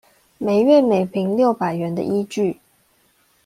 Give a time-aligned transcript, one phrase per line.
[0.39, 2.59] 每月每坪六百元的依據